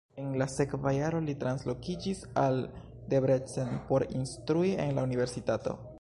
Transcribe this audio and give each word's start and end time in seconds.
En 0.21 0.29
la 0.41 0.45
sekva 0.51 0.93
jaro 0.95 1.19
li 1.25 1.35
translokiĝis 1.43 2.23
al 2.45 2.57
Debrecen 3.13 3.77
por 3.91 4.07
instrui 4.23 4.77
en 4.87 4.99
la 4.99 5.09
universitato. 5.11 5.83